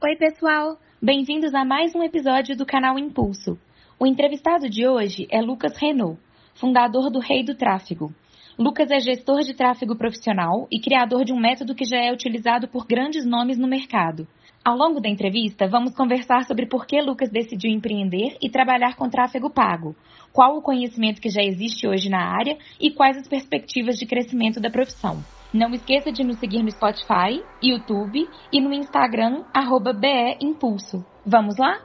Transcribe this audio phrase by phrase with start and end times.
[0.00, 0.78] Oi, pessoal!
[1.02, 3.58] Bem-vindos a mais um episódio do canal Impulso.
[3.98, 6.20] O entrevistado de hoje é Lucas Renault,
[6.54, 8.14] fundador do Rei do Tráfego.
[8.56, 12.68] Lucas é gestor de tráfego profissional e criador de um método que já é utilizado
[12.68, 14.24] por grandes nomes no mercado.
[14.64, 19.10] Ao longo da entrevista, vamos conversar sobre por que Lucas decidiu empreender e trabalhar com
[19.10, 19.96] tráfego pago,
[20.32, 24.60] qual o conhecimento que já existe hoje na área e quais as perspectivas de crescimento
[24.60, 25.24] da profissão.
[25.52, 31.02] Não esqueça de nos seguir no Spotify, YouTube e no Instagram, arroba BE Impulso.
[31.24, 31.80] Vamos lá?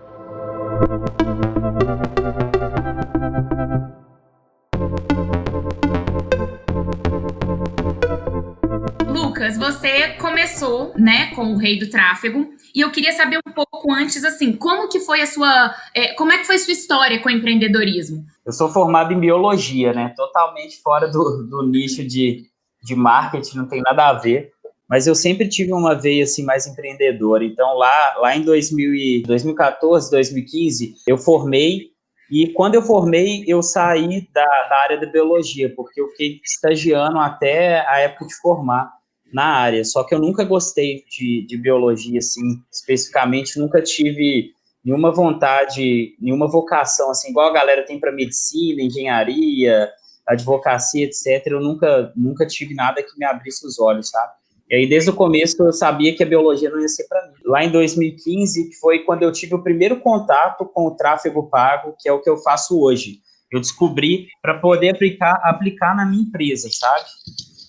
[9.07, 13.93] Lucas, você começou, né, com o Rei do Tráfego, e eu queria saber um pouco
[13.93, 17.21] antes, assim, como que foi a sua, é, como é que foi a sua história
[17.21, 18.25] com o empreendedorismo?
[18.45, 22.51] Eu sou formado em biologia, né, totalmente fora do, do nicho de
[22.83, 24.51] de marketing, não tem nada a ver,
[24.89, 27.43] mas eu sempre tive uma veia assim mais empreendedora.
[27.43, 31.93] Então lá, lá em 2000 e 2014, 2015, eu formei
[32.31, 37.19] e quando eu formei, eu saí da, da área da biologia, porque eu fiquei estagiando
[37.19, 38.91] até a época de formar
[39.31, 39.83] na área.
[39.83, 44.51] Só que eu nunca gostei de, de biologia, assim, especificamente, nunca tive
[44.83, 49.89] nenhuma vontade, nenhuma vocação, assim, igual a galera tem para medicina, engenharia,
[50.27, 54.31] advocacia, etc., eu nunca, nunca tive nada que me abrisse os olhos, sabe?
[54.69, 57.33] E aí, desde o começo, eu sabia que a biologia não ia ser para mim.
[57.45, 62.07] Lá em 2015, foi quando eu tive o primeiro contato com o tráfego pago, que
[62.07, 63.19] é o que eu faço hoje.
[63.51, 67.05] Eu descobri para poder aplicar, aplicar na minha empresa, sabe?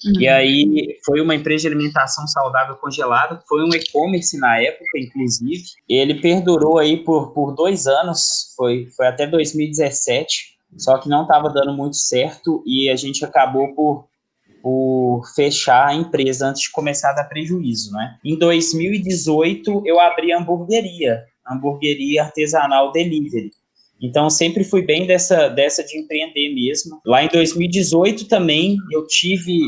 [0.06, 0.20] Uhum.
[0.20, 5.62] E aí, foi uma empresa de alimentação saudável congelada, foi um e-commerce na época, inclusive.
[5.88, 11.50] Ele perdurou aí por, por dois anos, foi, foi até 2017 só que não estava
[11.50, 14.08] dando muito certo e a gente acabou por,
[14.62, 18.18] por fechar a empresa antes de começar a dar prejuízo, né?
[18.24, 23.50] Em 2018, eu abri a hamburgueria, hamburgueria artesanal delivery.
[24.00, 27.00] Então, sempre fui bem dessa, dessa de empreender mesmo.
[27.06, 29.60] Lá em 2018 também, eu tive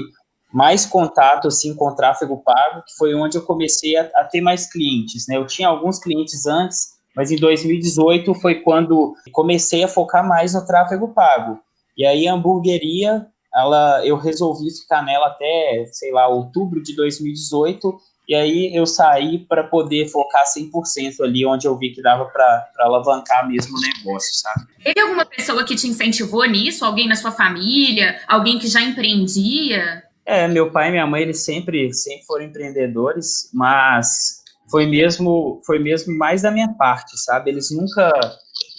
[0.52, 4.40] mais contato assim com o tráfego pago, que foi onde eu comecei a, a ter
[4.40, 5.36] mais clientes, né?
[5.36, 10.66] Eu tinha alguns clientes antes, mas em 2018 foi quando comecei a focar mais no
[10.66, 11.58] tráfego pago.
[11.96, 17.98] E aí a hamburgueria, ela, eu resolvi ficar nela até, sei lá, outubro de 2018,
[18.28, 22.68] e aí eu saí para poder focar 100% ali onde eu vi que dava para
[22.80, 24.66] alavancar mesmo o negócio, sabe?
[24.82, 26.84] Teve alguma pessoa que te incentivou nisso?
[26.84, 28.20] Alguém na sua família?
[28.26, 30.02] Alguém que já empreendia?
[30.26, 35.78] É, meu pai e minha mãe, eles sempre, sempre foram empreendedores, mas foi mesmo foi
[35.78, 37.50] mesmo mais da minha parte, sabe?
[37.50, 38.12] Eles nunca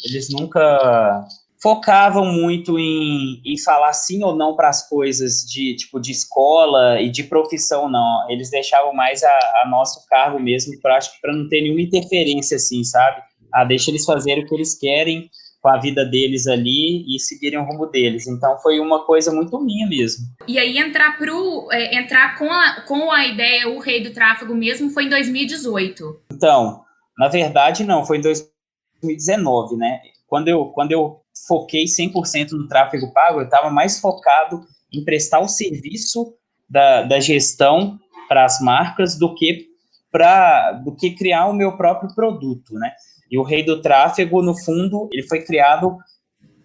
[0.06, 1.26] eles nunca
[1.62, 7.02] focavam muito em, em falar sim ou não para as coisas de tipo de escola
[7.02, 8.30] e de profissão não.
[8.30, 12.84] Eles deixavam mais a, a nosso cargo mesmo para para não ter nenhuma interferência assim,
[12.84, 13.22] sabe?
[13.54, 15.30] Ah, deixa eles fazerem o que eles querem
[15.62, 18.28] com a vida deles ali e seguirem o rumo deles.
[18.28, 20.26] Então foi uma coisa muito minha mesmo.
[20.48, 24.54] E aí entrar pro é, entrar com a, com a ideia o rei do tráfego
[24.54, 26.22] mesmo foi em 2018.
[26.32, 26.82] Então,
[27.18, 30.00] na verdade não, foi em 2019, né?
[30.28, 35.40] Quando eu quando eu foquei 100% no tráfego pago, eu estava mais focado em prestar
[35.40, 36.34] o serviço
[36.70, 39.68] da, da gestão para as marcas do que
[40.12, 42.92] para do que criar o meu próprio produto, né?
[43.30, 45.98] E o rei do tráfego, no fundo, ele foi criado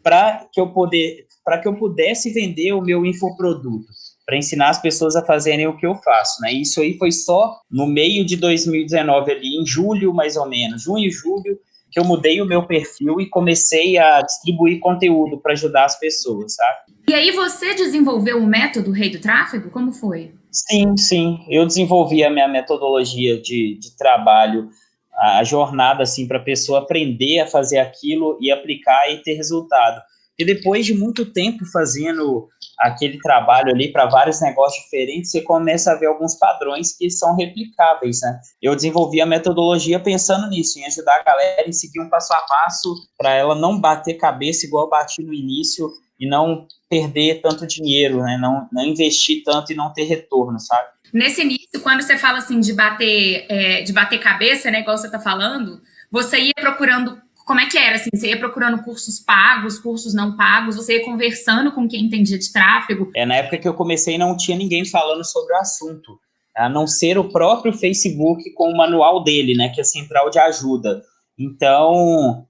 [0.02, 3.86] para que eu poder, para que eu pudesse vender o meu infoproduto,
[4.24, 6.52] para ensinar as pessoas a fazerem o que eu faço, né?
[6.52, 11.06] Isso aí foi só no meio de 2019 ali, em julho mais ou menos, junho
[11.06, 11.58] e julho,
[11.90, 16.54] que eu mudei o meu perfil e comecei a distribuir conteúdo para ajudar as pessoas,
[16.54, 16.92] sabe?
[17.08, 19.70] E aí você desenvolveu o método Rei do Tráfego?
[19.70, 20.32] Como foi?
[20.52, 21.44] Sim, sim.
[21.48, 24.68] Eu desenvolvi a minha metodologia de, de trabalho
[25.14, 30.00] a jornada assim para a pessoa aprender a fazer aquilo e aplicar e ter resultado.
[30.38, 32.48] E depois de muito tempo fazendo
[32.80, 37.36] aquele trabalho ali para vários negócios diferentes, você começa a ver alguns padrões que são
[37.36, 38.40] replicáveis, né?
[38.60, 42.40] Eu desenvolvi a metodologia pensando nisso, em ajudar a galera em seguir um passo a
[42.40, 45.88] passo para ela não bater cabeça igual bati no início
[46.22, 48.38] e não perder tanto dinheiro, né?
[48.40, 50.88] Não, não investir tanto e não ter retorno, sabe?
[51.12, 55.06] Nesse início, quando você fala assim de bater, é, de bater cabeça, né, igual você
[55.06, 55.82] está falando,
[56.12, 57.20] você ia procurando.
[57.44, 57.96] Como é que era?
[57.96, 62.38] Assim, você ia procurando cursos pagos, cursos não pagos, você ia conversando com quem entendia
[62.38, 63.10] de tráfego?
[63.16, 66.20] É, na época que eu comecei, não tinha ninguém falando sobre o assunto,
[66.56, 70.30] a não ser o próprio Facebook com o manual dele, né, que é a central
[70.30, 71.02] de ajuda.
[71.36, 72.46] Então,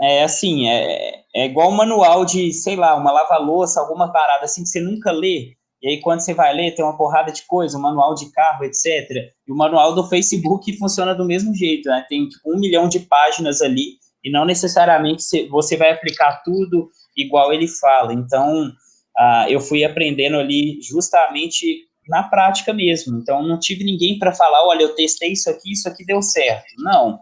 [0.00, 4.62] é assim, é, é igual um manual de, sei lá, uma lava-louça, alguma parada assim
[4.62, 5.56] que você nunca lê.
[5.82, 8.64] E aí, quando você vai ler, tem uma porrada de coisa, um manual de carro,
[8.64, 9.10] etc.
[9.46, 12.04] E o manual do Facebook funciona do mesmo jeito, né?
[12.08, 17.52] Tem tipo, um milhão de páginas ali, e não necessariamente você vai aplicar tudo igual
[17.52, 18.12] ele fala.
[18.12, 23.18] Então, uh, eu fui aprendendo ali justamente na prática mesmo.
[23.18, 26.66] Então, não tive ninguém para falar: olha, eu testei isso aqui, isso aqui deu certo.
[26.78, 27.18] Não.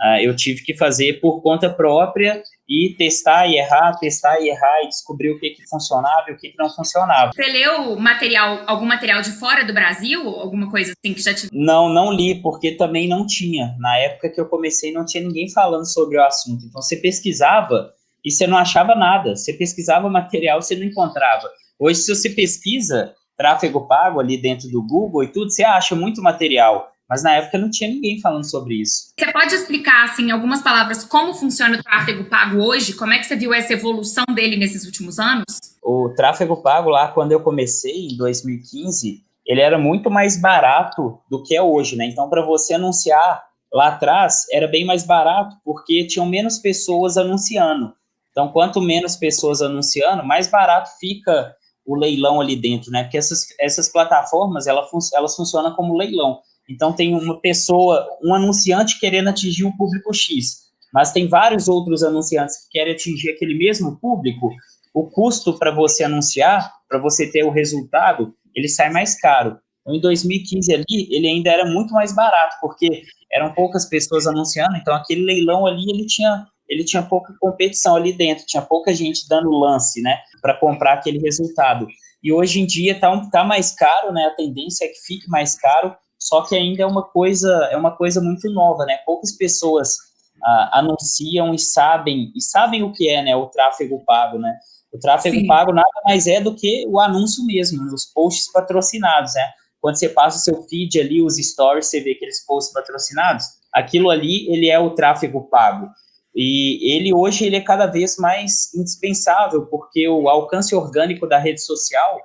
[0.00, 4.82] Uh, eu tive que fazer por conta própria e testar e errar, testar e errar
[4.82, 7.30] e descobrir o que, que funcionava e o que, que não funcionava.
[7.32, 10.28] Você leu material, algum material de fora do Brasil?
[10.28, 11.48] Alguma coisa assim que já te.
[11.52, 13.76] Não, não li, porque também não tinha.
[13.78, 16.64] Na época que eu comecei, não tinha ninguém falando sobre o assunto.
[16.64, 17.92] Então, você pesquisava
[18.24, 19.36] e você não achava nada.
[19.36, 21.48] Você pesquisava material, você não encontrava.
[21.78, 26.22] Hoje, se você pesquisa tráfego pago ali dentro do Google e tudo, você acha muito
[26.22, 26.93] material.
[27.08, 29.12] Mas na época não tinha ninguém falando sobre isso.
[29.18, 32.94] Você pode explicar, assim, em algumas palavras, como funciona o tráfego pago hoje?
[32.94, 35.44] Como é que você viu essa evolução dele nesses últimos anos?
[35.82, 41.42] O tráfego pago lá, quando eu comecei, em 2015, ele era muito mais barato do
[41.42, 42.06] que é hoje, né?
[42.06, 47.92] Então, para você anunciar lá atrás, era bem mais barato, porque tinham menos pessoas anunciando.
[48.30, 51.54] Então, quanto menos pessoas anunciando, mais barato fica
[51.84, 53.02] o leilão ali dentro, né?
[53.04, 56.40] Porque essas, essas plataformas, ela fun elas funcionam como leilão.
[56.68, 62.02] Então, tem uma pessoa, um anunciante querendo atingir um público X, mas tem vários outros
[62.02, 64.50] anunciantes que querem atingir aquele mesmo público.
[64.94, 69.58] O custo para você anunciar, para você ter o resultado, ele sai mais caro.
[69.82, 74.76] Então, em 2015 ali, ele ainda era muito mais barato, porque eram poucas pessoas anunciando,
[74.76, 79.28] então aquele leilão ali, ele tinha ele tinha pouca competição ali dentro, tinha pouca gente
[79.28, 81.86] dando lance, né, para comprar aquele resultado.
[82.22, 85.58] E hoje em dia um, tá mais caro, né, a tendência é que fique mais
[85.58, 85.94] caro,
[86.24, 89.96] só que ainda é uma coisa, é uma coisa muito nova, né, poucas pessoas
[90.42, 94.58] ah, anunciam e sabem, e sabem o que é, né, o tráfego pago, né,
[94.90, 95.46] o tráfego Sim.
[95.46, 99.50] pago nada mais é do que o anúncio mesmo, os posts patrocinados, né,
[99.82, 104.08] quando você passa o seu feed ali, os stories, você vê aqueles posts patrocinados, aquilo
[104.08, 105.90] ali, ele é o tráfego pago.
[106.34, 111.60] E ele hoje ele é cada vez mais indispensável, porque o alcance orgânico da rede
[111.60, 112.18] social,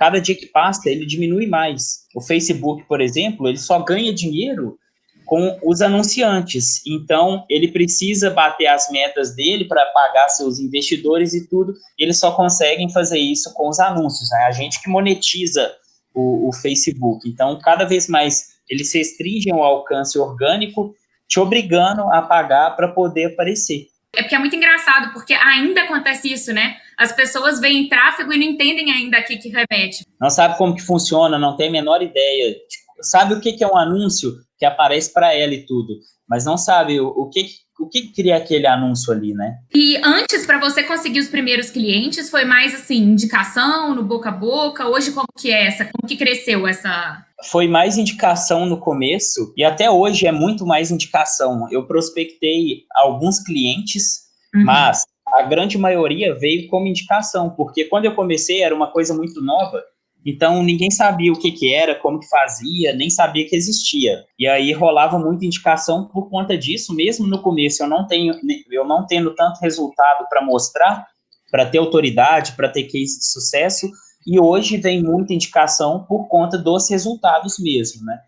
[0.00, 2.06] cada dia que passa, ele diminui mais.
[2.14, 4.78] O Facebook, por exemplo, ele só ganha dinheiro
[5.26, 6.80] com os anunciantes.
[6.86, 11.74] Então, ele precisa bater as metas dele para pagar seus investidores e tudo.
[11.98, 14.30] Eles só conseguem fazer isso com os anúncios.
[14.30, 14.38] Né?
[14.46, 15.70] A gente que monetiza
[16.14, 17.28] o, o Facebook.
[17.28, 20.94] Então, cada vez mais eles restringem o alcance orgânico
[21.28, 23.88] te obrigando a pagar para poder aparecer.
[24.14, 26.76] É porque é muito engraçado, porque ainda acontece isso, né?
[26.98, 30.04] As pessoas veem tráfego e não entendem ainda a que, remete.
[30.20, 32.56] Não sabe como que funciona, não tem a menor ideia.
[33.00, 35.94] Sabe o que, que é um anúncio que aparece para ela e tudo,
[36.28, 37.46] mas não sabe o, o que,
[37.80, 39.54] o que cria aquele anúncio ali, né?
[39.74, 44.32] E antes, para você conseguir os primeiros clientes, foi mais assim, indicação, no boca a
[44.32, 44.86] boca?
[44.86, 45.84] Hoje, como que é essa?
[45.86, 50.90] Como que cresceu essa, foi mais indicação no começo e até hoje é muito mais
[50.90, 51.66] indicação.
[51.70, 54.20] Eu prospectei alguns clientes,
[54.54, 54.64] uhum.
[54.64, 55.04] mas
[55.34, 59.82] a grande maioria veio como indicação, porque quando eu comecei era uma coisa muito nova,
[60.24, 64.24] então ninguém sabia o que, que era, como que fazia, nem sabia que existia.
[64.38, 68.34] E aí rolava muita indicação por conta disso, mesmo no começo eu não tenho,
[68.70, 71.06] eu não tendo tanto resultado para mostrar,
[71.50, 73.90] para ter autoridade, para ter case de sucesso,
[74.26, 78.18] e hoje vem muita indicação por conta dos resultados mesmo, né?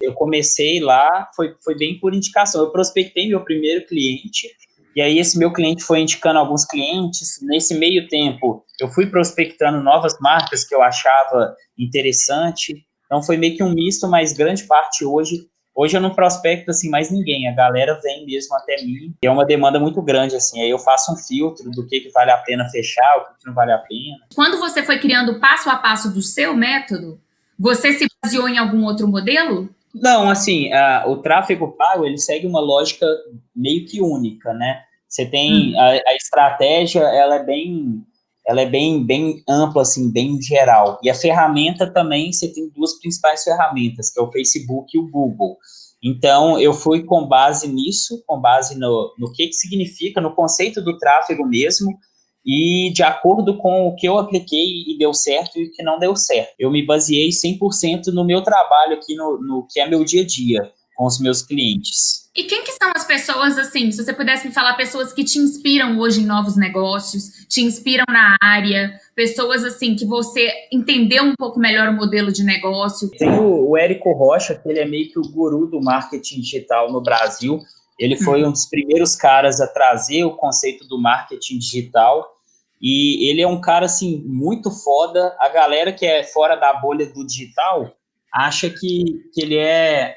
[0.00, 2.62] Eu comecei lá, foi, foi bem por indicação.
[2.62, 4.48] Eu prospectei meu primeiro cliente,
[4.94, 7.38] e aí esse meu cliente foi indicando alguns clientes.
[7.42, 12.86] Nesse meio tempo, eu fui prospectando novas marcas que eu achava interessante.
[13.04, 16.88] Então foi meio que um misto, mas grande parte hoje Hoje eu não prospecto assim
[16.88, 20.62] mais ninguém, a galera vem mesmo até mim, e é uma demanda muito grande assim.
[20.62, 23.46] Aí eu faço um filtro do que, que vale a pena fechar, o que, que
[23.46, 24.16] não vale a pena.
[24.34, 27.20] Quando você foi criando passo a passo do seu método,
[27.58, 29.68] você se baseou em algum outro modelo?
[29.94, 33.06] Não, assim, a, o tráfego pago ele segue uma lógica
[33.54, 34.80] meio que única, né?
[35.06, 35.80] Você tem hum.
[35.80, 38.02] a, a estratégia, ela é bem
[38.46, 40.98] ela é bem, bem ampla, assim, bem geral.
[41.02, 45.10] E a ferramenta também, você tem duas principais ferramentas, que é o Facebook e o
[45.10, 45.56] Google.
[46.02, 50.80] Então, eu fui com base nisso, com base no, no que, que significa, no conceito
[50.80, 51.98] do tráfego mesmo,
[52.44, 55.98] e de acordo com o que eu apliquei e deu certo e o que não
[55.98, 56.54] deu certo.
[56.56, 60.26] Eu me baseei 100% no meu trabalho aqui, no, no que é meu dia a
[60.26, 62.26] dia com os meus clientes.
[62.34, 65.38] E quem que são as pessoas, assim, se você pudesse me falar, pessoas que te
[65.38, 71.34] inspiram hoje em novos negócios, te inspiram na área, pessoas, assim, que você entendeu um
[71.38, 73.10] pouco melhor o modelo de negócio?
[73.10, 76.90] Tem o, o Érico Rocha, que ele é meio que o guru do marketing digital
[76.90, 77.60] no Brasil.
[77.98, 78.48] Ele foi uhum.
[78.48, 82.36] um dos primeiros caras a trazer o conceito do marketing digital.
[82.80, 85.34] E ele é um cara, assim, muito foda.
[85.40, 87.90] A galera que é fora da bolha do digital
[88.30, 90.14] acha que, que ele é,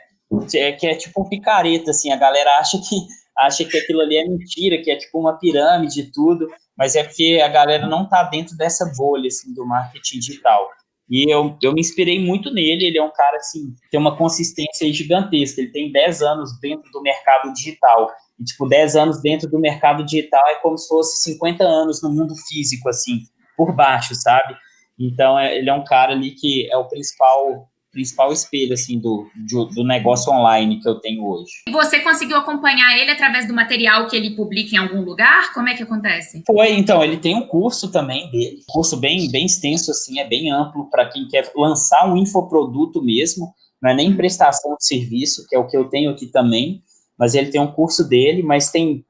[0.54, 2.12] é, que é tipo um picareta, assim.
[2.12, 2.96] A galera acha que,
[3.38, 6.48] acha que aquilo ali é mentira, que é tipo uma pirâmide e tudo.
[6.78, 10.70] Mas é porque a galera não tá dentro dessa bolha, assim, do marketing digital.
[11.10, 12.86] E eu, eu me inspirei muito nele.
[12.86, 15.60] Ele é um cara, assim, tem uma consistência gigantesca.
[15.60, 18.10] Ele tem 10 anos dentro do mercado digital.
[18.40, 22.12] E, tipo, 10 anos dentro do mercado digital é como se fosse 50 anos no
[22.12, 23.24] mundo físico, assim,
[23.58, 24.56] por baixo, sabe?
[24.98, 29.28] Então, é, ele é um cara ali que é o principal principal espelho, assim, do,
[29.74, 31.52] do, negócio online que eu tenho hoje.
[31.68, 35.54] E você conseguiu acompanhar ele através do material que ele publica em algum lugar?
[35.54, 36.44] Como é que acontece?
[36.46, 40.52] Foi, então, ele tem um curso também dele, curso bem, bem extenso, assim, é bem
[40.52, 45.56] amplo para quem quer lançar um infoproduto mesmo, não é nem prestação de serviço, que
[45.56, 46.84] é o que eu tenho aqui também,
[47.18, 49.06] mas ele tem um curso dele, mas tem,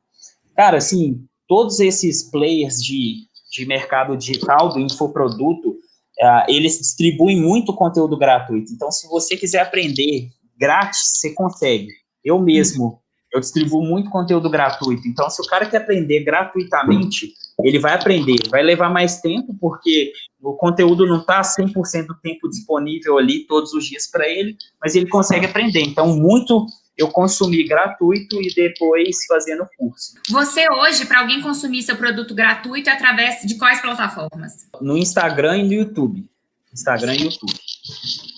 [0.55, 5.75] cara, assim, todos esses players de, de mercado digital, do infoproduto,
[6.47, 8.71] eles distribuem muito conteúdo gratuito.
[8.73, 11.87] Então, se você quiser aprender grátis, você consegue.
[12.23, 12.99] Eu mesmo,
[13.33, 15.07] eu distribuo muito conteúdo gratuito.
[15.07, 17.33] Então, se o cara quer aprender gratuitamente,
[17.63, 18.37] ele vai aprender.
[18.49, 20.11] Vai levar mais tempo, porque
[20.41, 24.95] o conteúdo não está 100% do tempo disponível ali todos os dias para ele, mas
[24.95, 25.81] ele consegue aprender.
[25.81, 26.65] Então, muito
[26.99, 30.13] eu consumi gratuito e depois fazendo curso.
[30.29, 34.67] Você hoje, para alguém consumir seu produto gratuito, é através de quais plataformas?
[34.81, 36.29] No Instagram e no YouTube.
[36.73, 37.53] Instagram e YouTube.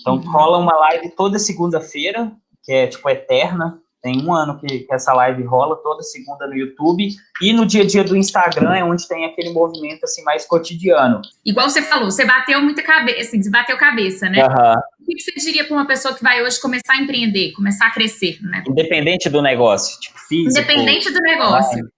[0.00, 4.92] Então rola uma live toda segunda-feira, que é tipo eterna, tem um ano que, que,
[4.92, 7.08] essa live rola toda segunda no YouTube
[7.40, 11.22] e no dia a dia do Instagram é onde tem aquele movimento assim mais cotidiano.
[11.46, 14.44] Igual você falou, você bateu muita cabeça, assim, desbateu cabeça, né?
[14.44, 14.80] Uhum.
[15.00, 17.90] O que você diria para uma pessoa que vai hoje começar a empreender, começar a
[17.92, 18.64] crescer, né?
[18.66, 20.50] Independente do negócio, tipo físico.
[20.50, 21.88] Independente do negócio.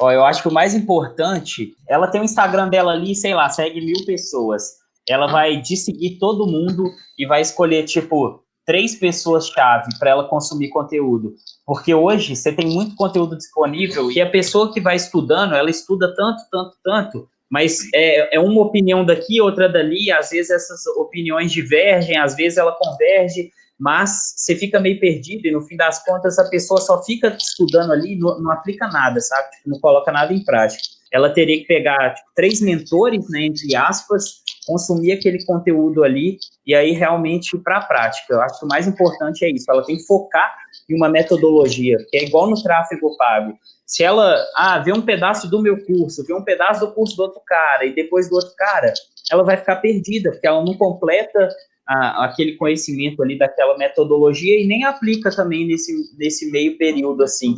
[0.00, 3.48] Ó, eu acho que o mais importante, ela tem o Instagram dela ali, sei lá,
[3.48, 4.74] segue mil pessoas.
[5.08, 6.84] Ela vai de seguir todo mundo
[7.16, 11.34] e vai escolher, tipo, três pessoas-chave para ela consumir conteúdo.
[11.64, 16.12] Porque hoje você tem muito conteúdo disponível e a pessoa que vai estudando, ela estuda
[16.14, 21.52] tanto, tanto, tanto, mas é, é uma opinião daqui, outra dali, às vezes essas opiniões
[21.52, 26.38] divergem, às vezes ela converge, mas você fica meio perdido e no fim das contas
[26.38, 29.50] a pessoa só fica estudando ali e não, não aplica nada, sabe?
[29.50, 30.82] Tipo, não coloca nada em prática.
[31.12, 36.74] Ela teria que pegar tipo, três mentores, né, entre aspas, consumir aquele conteúdo ali e
[36.74, 38.34] aí realmente para a prática.
[38.34, 40.54] Eu acho que o mais importante é isso, ela tem que focar
[40.90, 43.56] em uma metodologia, que é igual no tráfego pago.
[43.86, 47.22] Se ela, ah, vê um pedaço do meu curso, vê um pedaço do curso do
[47.22, 48.92] outro cara e depois do outro cara,
[49.30, 51.48] ela vai ficar perdida, porque ela não completa
[51.86, 57.54] aquele conhecimento ali daquela metodologia e nem aplica também nesse, nesse meio período assim.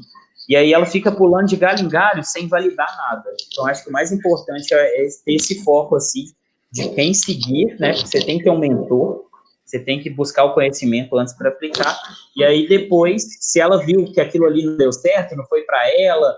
[0.47, 3.25] E aí ela fica pulando de galho em galho sem validar nada.
[3.51, 6.27] Então acho que o mais importante é, é ter esse foco assim
[6.71, 7.95] de quem seguir, né?
[7.95, 9.25] Você tem que ter um mentor,
[9.65, 11.99] você tem que buscar o conhecimento antes para aplicar.
[12.37, 15.79] E aí depois, se ela viu que aquilo ali não deu certo, não foi para
[16.01, 16.37] ela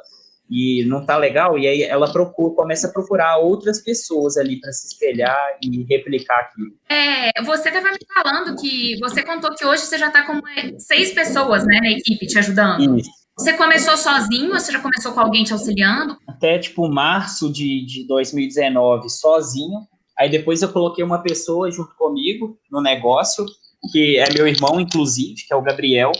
[0.50, 4.72] e não tá legal, e aí ela procura, começa a procurar outras pessoas ali para
[4.72, 6.72] se espelhar e replicar aquilo.
[6.88, 10.40] É, você estava me falando que você contou que hoje você já está com
[10.78, 12.98] seis pessoas, né, na equipe te ajudando.
[12.98, 13.08] Isso.
[13.38, 16.18] Você começou sozinho ou você já começou com alguém te auxiliando?
[16.26, 19.86] Até tipo março de, de 2019, sozinho.
[20.20, 23.46] Aí depois eu coloquei uma pessoa junto comigo no negócio,
[23.90, 26.12] que é meu irmão, inclusive, que é o Gabriel.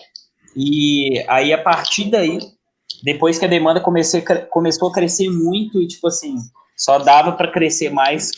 [0.57, 2.39] E aí, a partir daí,
[3.05, 6.37] depois que a demanda comecei, começou a crescer muito, e tipo assim,
[6.75, 8.31] só dava para crescer mais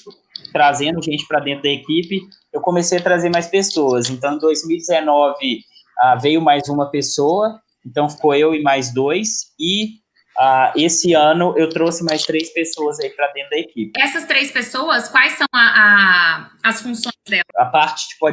[0.52, 2.20] trazendo gente para dentro da equipe,
[2.52, 4.10] eu comecei a trazer mais pessoas.
[4.10, 5.60] Então, em 2019,
[6.00, 10.01] ah, veio mais uma pessoa, então ficou eu e mais dois, e
[10.38, 13.92] Uh, esse ano eu trouxe mais três pessoas aí para dentro da equipe.
[14.00, 17.44] Essas três pessoas, quais são a, a, as funções delas?
[17.56, 18.26] A parte tipo,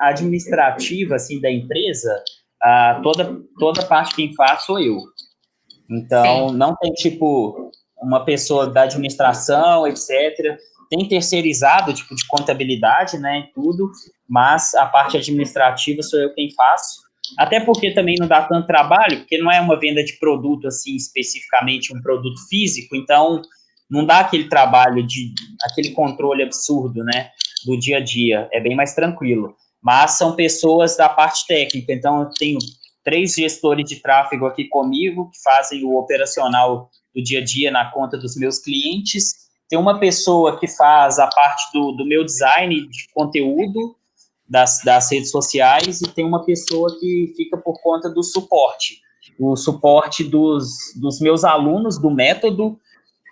[0.00, 2.22] administrativa assim da empresa,
[2.64, 4.96] uh, toda toda parte quem faz sou eu.
[5.90, 6.56] Então Sim.
[6.56, 10.56] não tem tipo uma pessoa da administração, etc.
[10.88, 13.90] Tem terceirizado tipo de contabilidade, né, tudo,
[14.28, 17.09] mas a parte administrativa sou eu quem faço.
[17.38, 20.96] Até porque também não dá tanto trabalho, porque não é uma venda de produto assim
[20.96, 23.42] especificamente um produto físico, então
[23.90, 25.32] não dá aquele trabalho de
[25.62, 27.30] aquele controle absurdo, né,
[27.66, 28.48] do dia a dia.
[28.52, 29.54] É bem mais tranquilo.
[29.82, 32.58] Mas são pessoas da parte técnica, então eu tenho
[33.02, 37.90] três gestores de tráfego aqui comigo que fazem o operacional do dia a dia na
[37.90, 39.50] conta dos meus clientes.
[39.68, 43.96] Tem uma pessoa que faz a parte do, do meu design de conteúdo
[44.50, 49.00] das, das redes sociais e tem uma pessoa que fica por conta do suporte.
[49.38, 50.68] O suporte dos,
[51.00, 52.78] dos meus alunos do método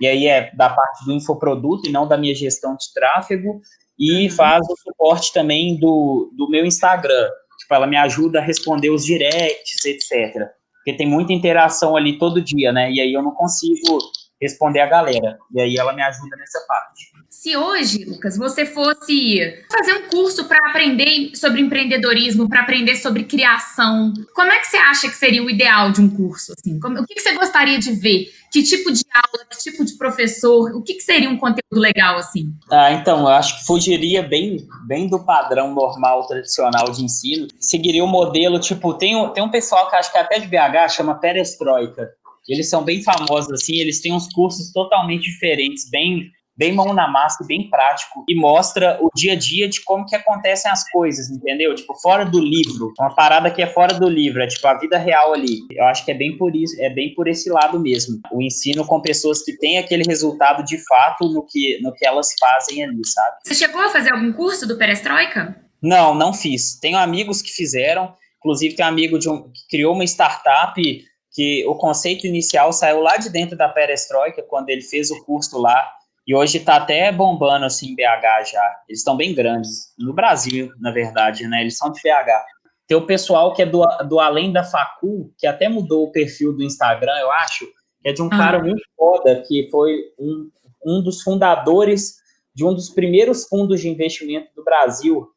[0.00, 3.60] e aí é da parte do infoproduto e não da minha gestão de tráfego,
[3.98, 4.30] e uhum.
[4.30, 7.28] faz o suporte também do, do meu Instagram.
[7.58, 10.48] Tipo, ela me ajuda a responder os directs, etc.
[10.76, 12.92] Porque tem muita interação ali todo dia, né?
[12.92, 13.98] E aí eu não consigo
[14.40, 15.36] responder a galera.
[15.52, 17.10] E aí ela me ajuda nessa parte.
[17.30, 23.24] Se hoje, Lucas, você fosse fazer um curso para aprender sobre empreendedorismo, para aprender sobre
[23.24, 26.54] criação, como é que você acha que seria o ideal de um curso?
[26.58, 26.80] Assim?
[26.80, 28.32] Como, o que, que, você gostaria de ver?
[28.50, 30.74] Que tipo de aula, que tipo de professor?
[30.74, 32.50] O que, que seria um conteúdo legal assim?
[32.70, 37.46] Ah, então, eu acho que fugiria bem, bem do padrão normal, tradicional de ensino.
[37.60, 40.46] Seguiria o um modelo, tipo, tem, tem um pessoal que acho que é até de
[40.46, 42.10] BH, chama Perestroika.
[42.48, 47.06] Eles são bem famosos, assim, eles têm uns cursos totalmente diferentes, bem bem mão na
[47.06, 51.30] massa, bem prático, e mostra o dia a dia de como que acontecem as coisas,
[51.30, 51.72] entendeu?
[51.72, 54.98] Tipo, fora do livro, uma parada que é fora do livro, é tipo a vida
[54.98, 55.60] real ali.
[55.70, 58.20] Eu acho que é bem por isso, é bem por esse lado mesmo.
[58.32, 62.28] O ensino com pessoas que têm aquele resultado de fato no que, no que elas
[62.38, 63.36] fazem ali, sabe?
[63.44, 65.56] Você chegou a fazer algum curso do Perestroika?
[65.80, 66.76] Não, não fiz.
[66.80, 70.82] Tenho amigos que fizeram, inclusive tem um amigo de um, que criou uma startup
[71.30, 75.56] que o conceito inicial saiu lá de dentro da Perestroika, quando ele fez o curso
[75.56, 75.88] lá,
[76.28, 78.76] e hoje está até bombando assim em BH já.
[78.86, 79.94] Eles estão bem grandes.
[79.98, 81.62] No Brasil, na verdade, né?
[81.62, 82.44] Eles são de BH.
[82.86, 86.52] Tem o pessoal que é do, do Além da Facul, que até mudou o perfil
[86.52, 87.64] do Instagram, eu acho,
[88.02, 88.36] que é de um ah.
[88.36, 90.50] cara muito foda, que foi um,
[90.84, 92.18] um dos fundadores
[92.54, 95.30] de um dos primeiros fundos de investimento do Brasil.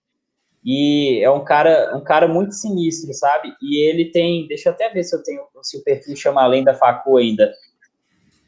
[0.62, 3.54] E é um cara, um cara muito sinistro, sabe?
[3.62, 6.66] E ele tem, deixa eu até ver se eu tenho, se o perfil chama Além
[6.66, 7.50] da Facul ainda.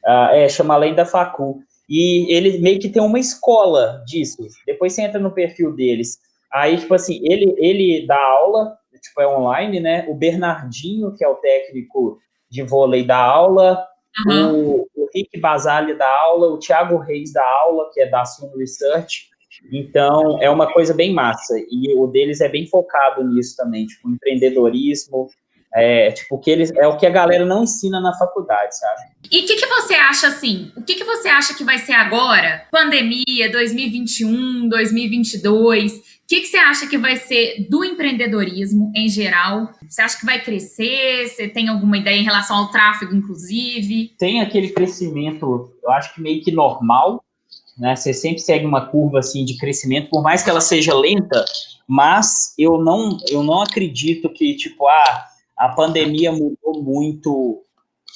[0.05, 1.63] Uh, é, chama Além da Facul.
[1.95, 4.47] E ele meio que tem uma escola disso.
[4.65, 6.17] Depois você entra no perfil deles.
[6.51, 10.03] Aí, tipo assim, ele, ele dá aula, tipo, é online, né?
[10.09, 12.17] O Bernardinho, que é o técnico
[12.49, 13.85] de vôlei, dá aula.
[14.25, 14.55] Uhum.
[14.55, 16.47] O, o Rick Basali dá aula.
[16.47, 19.27] O Thiago Reis dá aula, que é da Suno Research.
[19.71, 21.53] Então, é uma coisa bem massa.
[21.69, 25.27] E o deles é bem focado nisso também, tipo, empreendedorismo,
[25.75, 29.01] é, tipo, que eles, é o que a galera não ensina na faculdade, sabe?
[29.31, 30.71] E o que, que você acha assim?
[30.77, 32.65] O que, que você acha que vai ser agora?
[32.71, 35.93] Pandemia, 2021, 2022.
[35.93, 39.69] O que, que você acha que vai ser do empreendedorismo em geral?
[39.87, 41.27] Você acha que vai crescer?
[41.27, 44.13] Você tem alguma ideia em relação ao tráfego, inclusive?
[44.17, 47.23] Tem aquele crescimento, eu acho que meio que normal,
[47.77, 47.95] né?
[47.95, 51.43] Você sempre segue uma curva assim de crescimento, por mais que ela seja lenta,
[51.87, 55.25] mas eu não, eu não acredito que, tipo, ah,
[55.57, 57.63] a pandemia mudou muito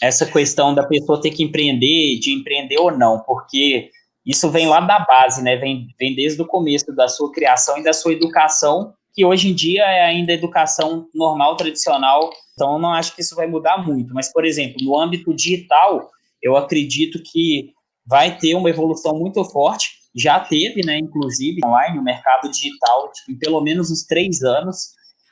[0.01, 3.89] essa questão da pessoa ter que empreender, de empreender ou não, porque
[4.25, 5.55] isso vem lá da base, né?
[5.55, 9.55] Vem, vem desde o começo da sua criação e da sua educação, que hoje em
[9.55, 14.13] dia é ainda educação normal, tradicional, então não acho que isso vai mudar muito.
[14.13, 17.71] Mas, por exemplo, no âmbito digital, eu acredito que
[18.05, 23.31] vai ter uma evolução muito forte, já teve, né, inclusive, online, o mercado digital, tipo,
[23.31, 24.89] em pelo menos uns três anos,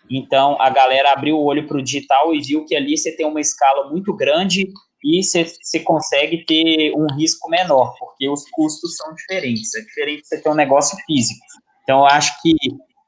[0.09, 3.25] então, a galera abriu o olho para o digital e viu que ali você tem
[3.25, 4.71] uma escala muito grande
[5.03, 9.73] e você, consegue ter um risco menor, porque os custos são diferentes.
[9.75, 11.45] É diferente você ter um negócio físico.
[11.83, 12.55] Então, eu acho que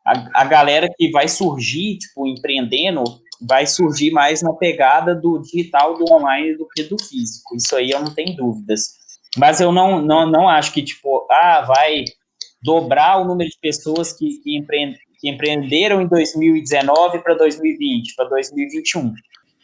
[0.06, 3.04] a, a galera que vai surgir, tipo, empreendendo,
[3.42, 7.56] vai surgir mais na pegada do digital, do online do que do físico.
[7.56, 8.98] Isso aí eu não tenho dúvidas.
[9.36, 12.06] Mas eu não, não, não acho que, tipo, ah, vai
[12.62, 18.30] dobrar o número de pessoas que, que empreendem que empreenderam em 2019 para 2020, para
[18.30, 19.14] 2021.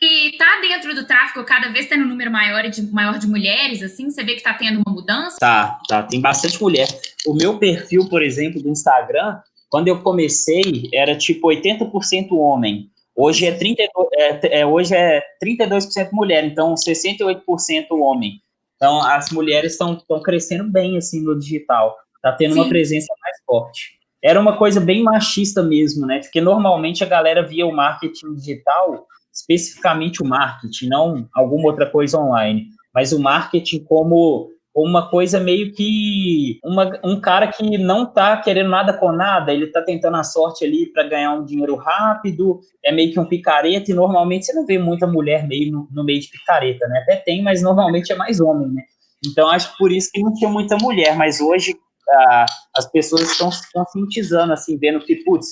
[0.01, 3.81] E tá dentro do tráfico cada vez tendo um número maior de, maior de mulheres,
[3.81, 4.09] assim?
[4.09, 5.37] Você vê que tá tendo uma mudança?
[5.39, 6.03] Tá, tá.
[6.03, 6.87] Tem bastante mulher.
[7.25, 9.39] O meu perfil, por exemplo, do Instagram,
[9.69, 12.89] quando eu comecei, era tipo 80% homem.
[13.15, 18.41] Hoje é, 32, é, é, hoje é 32% mulher, então 68% homem.
[18.75, 21.95] Então as mulheres estão crescendo bem assim no digital.
[22.21, 22.59] Tá tendo Sim.
[22.59, 26.19] uma presença mais forte era uma coisa bem machista mesmo, né?
[26.19, 32.17] Porque normalmente a galera via o marketing digital, especificamente o marketing, não alguma outra coisa
[32.17, 38.37] online, mas o marketing como uma coisa meio que uma, um cara que não tá
[38.37, 42.59] querendo nada com nada, ele tá tentando a sorte ali para ganhar um dinheiro rápido,
[42.83, 46.03] é meio que um picareta, e normalmente você não vê muita mulher meio no, no
[46.03, 47.01] meio de picareta, né?
[47.03, 48.81] Até tem, mas normalmente é mais homem, né?
[49.25, 51.75] Então acho que por isso que não tinha muita mulher, mas hoje
[52.09, 52.45] a,
[52.77, 55.47] as pessoas estão se conscientizando, assim, vendo que, putz,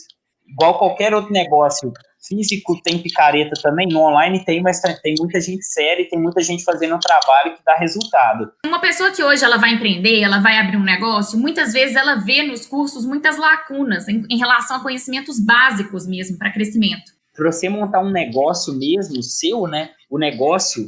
[0.48, 1.92] igual qualquer outro negócio
[2.28, 6.42] físico tem picareta também, no online tem, mas tem muita gente séria e tem muita
[6.42, 8.52] gente fazendo um trabalho que dá resultado.
[8.66, 12.16] Uma pessoa que hoje ela vai empreender, ela vai abrir um negócio, muitas vezes ela
[12.16, 17.12] vê nos cursos muitas lacunas em, em relação a conhecimentos básicos mesmo para crescimento.
[17.36, 19.90] Para você montar um negócio mesmo seu, né?
[20.10, 20.86] O negócio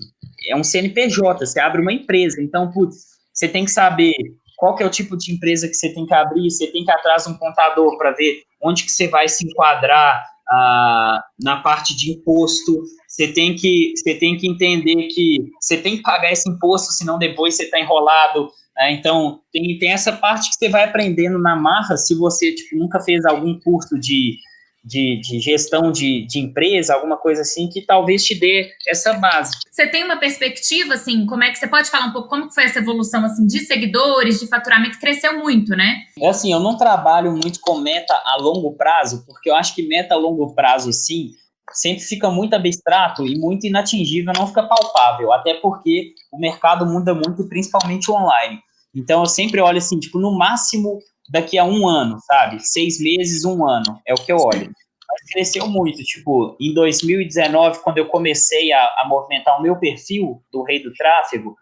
[0.49, 4.13] é um CNPJ, você abre uma empresa, então, putz, você tem que saber
[4.57, 6.91] qual que é o tipo de empresa que você tem que abrir, você tem que
[6.91, 12.11] atrás um contador para ver onde que você vai se enquadrar ah, na parte de
[12.11, 16.91] imposto, você tem que você tem que entender que você tem que pagar esse imposto,
[16.91, 18.49] senão depois você está enrolado.
[18.75, 18.93] Né?
[18.93, 22.99] Então tem, tem essa parte que você vai aprendendo na marra se você tipo, nunca
[22.99, 24.37] fez algum curso de
[24.83, 29.51] de, de gestão de, de, empresa, alguma coisa assim, que talvez te dê essa base.
[29.71, 32.65] Você tem uma perspectiva, assim, como é que você pode falar um pouco como foi
[32.65, 35.95] essa evolução, assim, de seguidores, de faturamento, cresceu muito, né?
[36.19, 39.87] É assim, eu não trabalho muito com meta a longo prazo, porque eu acho que
[39.87, 41.31] meta a longo prazo, sim,
[41.71, 47.13] sempre fica muito abstrato e muito inatingível, não fica palpável, até porque o mercado muda
[47.13, 48.59] muito, principalmente online.
[48.93, 52.59] Então, eu sempre olho assim, tipo, no máximo daqui a um ano, sabe?
[52.59, 54.71] Seis meses, um ano, é o que eu olho.
[55.09, 60.41] Mas cresceu muito, tipo, em 2019, quando eu comecei a, a movimentar o meu perfil
[60.51, 61.55] do Rei do Tráfego,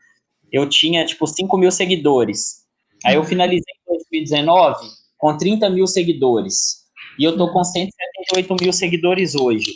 [0.52, 2.62] eu tinha, tipo, 5 mil seguidores.
[3.06, 6.82] Aí eu finalizei em 2019 com 30 mil seguidores.
[7.20, 9.72] E eu tô com 178 mil seguidores hoje.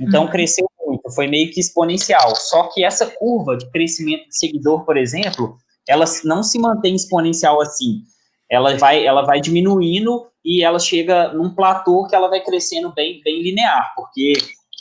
[0.00, 0.30] Então, uhum.
[0.30, 2.34] cresceu muito, foi meio que exponencial.
[2.36, 7.60] Só que essa curva de crescimento de seguidor, por exemplo, ela não se mantém exponencial
[7.60, 8.04] assim
[8.50, 13.20] ela vai, ela vai diminuindo e ela chega num platô que ela vai crescendo bem,
[13.22, 14.32] bem linear, porque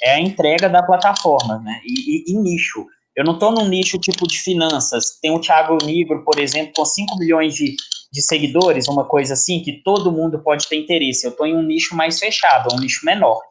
[0.01, 1.81] é a entrega da plataforma, né?
[1.83, 2.85] E, e, e nicho.
[3.15, 5.19] Eu não estou num nicho tipo de finanças.
[5.19, 7.75] Tem o Thiago Nigro, por exemplo, com 5 milhões de,
[8.11, 11.25] de seguidores, uma coisa assim, que todo mundo pode ter interesse.
[11.25, 13.41] Eu estou em um nicho mais fechado, um nicho menor.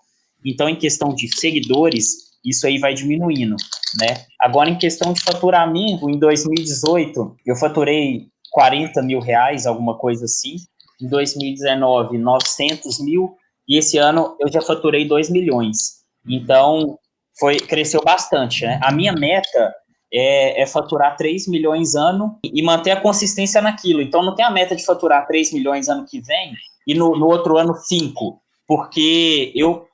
[0.44, 3.56] Então, em questão de seguidores, isso aí vai diminuindo,
[4.00, 4.24] né?
[4.40, 10.56] Agora, em questão de faturamento, em 2018, eu faturei 40 mil reais, alguma coisa assim.
[10.98, 13.36] Em 2019, 900 mil.
[13.68, 15.96] E esse ano eu já faturei 2 milhões.
[16.26, 16.98] Então,
[17.38, 18.64] foi cresceu bastante.
[18.64, 18.80] Né?
[18.82, 19.74] A minha meta
[20.10, 24.00] é, é, faturar 3 milhões ano e manter a consistência naquilo.
[24.00, 26.54] Então, não tem a meta de faturar 3 milhões ano que vem
[26.86, 29.84] e no, no outro ano 5, porque eu,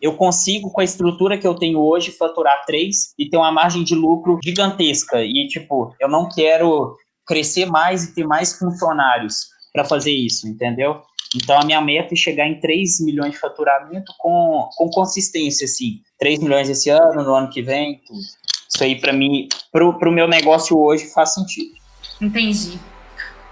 [0.00, 3.82] eu consigo, com a estrutura que eu tenho hoje, faturar 3 e ter uma margem
[3.82, 5.24] de lucro gigantesca.
[5.24, 6.94] E, tipo, eu não quero
[7.26, 11.02] crescer mais e ter mais funcionários para fazer isso, entendeu?
[11.34, 16.00] Então, a minha meta é chegar em 3 milhões de faturamento com, com consistência, assim.
[16.18, 18.20] 3 milhões esse ano, no ano que vem, tudo.
[18.20, 21.72] Isso aí, para mim, para o meu negócio hoje, faz sentido.
[22.20, 22.78] Entendi.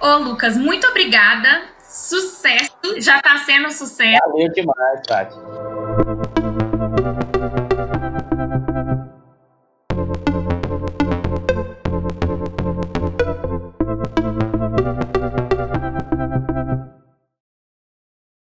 [0.01, 1.63] Ô, Lucas, muito obrigada.
[1.83, 2.71] Sucesso.
[2.99, 4.21] Já está sendo sucesso.
[4.27, 5.37] Valeu demais, Tati.